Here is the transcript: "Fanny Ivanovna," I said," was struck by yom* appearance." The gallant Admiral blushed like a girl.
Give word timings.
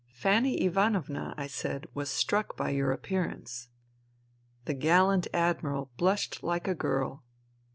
"Fanny 0.15 0.63
Ivanovna," 0.63 1.35
I 1.37 1.45
said," 1.45 1.85
was 1.93 2.09
struck 2.09 2.57
by 2.57 2.71
yom* 2.71 2.89
appearance." 2.89 3.69
The 4.65 4.73
gallant 4.73 5.27
Admiral 5.31 5.91
blushed 5.95 6.41
like 6.41 6.67
a 6.67 6.73
girl. 6.73 7.23